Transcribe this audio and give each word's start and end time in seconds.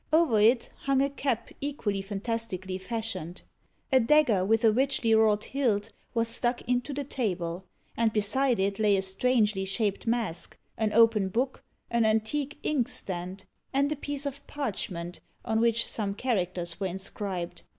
Over 0.11 0.39
it 0.39 0.71
hung 0.85 0.99
a 1.03 1.11
cap 1.11 1.51
equally 1.61 2.01
fantastically 2.01 2.79
fashioned. 2.79 3.43
A 3.91 3.99
dagger, 3.99 4.43
with 4.43 4.65
a 4.65 4.71
richly 4.71 5.13
wrought 5.13 5.43
hilt, 5.43 5.91
was 6.15 6.27
stuck 6.27 6.63
into 6.63 6.91
the 6.91 7.03
table; 7.03 7.65
and 7.95 8.11
beside 8.11 8.59
it 8.59 8.79
lay 8.79 8.97
a 8.97 9.03
strangely 9.03 9.63
shaped 9.63 10.07
mask, 10.07 10.57
an 10.75 10.91
open 10.91 11.29
book, 11.29 11.63
an 11.91 12.03
antique 12.05 12.57
inkstand, 12.63 13.45
and 13.73 13.91
a 13.91 13.95
piece 13.95 14.25
of 14.25 14.47
parchment, 14.47 15.19
on 15.45 15.61
which 15.61 15.85
some 15.85 16.15
characters 16.15 16.79
were 16.79 16.87
inscribed. 16.87 17.61